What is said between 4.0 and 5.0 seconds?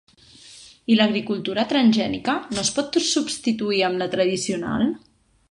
la tradicional?